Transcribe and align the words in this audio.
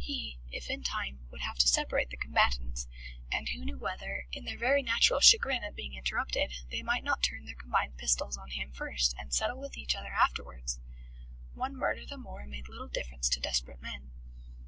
He 0.00 0.40
(if 0.50 0.70
in 0.70 0.82
time) 0.82 1.20
would 1.30 1.42
have 1.42 1.56
to 1.58 1.68
separate 1.68 2.10
the 2.10 2.16
combatants, 2.16 2.88
and 3.30 3.50
who 3.50 3.64
knew 3.64 3.78
whether, 3.78 4.26
in 4.32 4.44
their 4.44 4.58
very 4.58 4.82
natural 4.82 5.20
chagrin 5.20 5.62
at 5.62 5.76
being 5.76 5.94
interrupted, 5.94 6.52
they 6.68 6.82
might 6.82 7.04
not 7.04 7.22
turn 7.22 7.44
their 7.46 7.54
combined 7.54 7.96
pistols 7.96 8.36
on 8.36 8.50
him 8.50 8.72
first, 8.72 9.14
and 9.16 9.32
settle 9.32 9.60
with 9.60 9.78
each 9.78 9.94
other 9.94 10.12
afterwards? 10.12 10.80
One 11.52 11.76
murder 11.76 12.04
the 12.06 12.18
more 12.18 12.44
made 12.44 12.66
little 12.68 12.88
difference 12.88 13.28
to 13.28 13.38
desperate 13.40 13.80
men. 13.80 14.10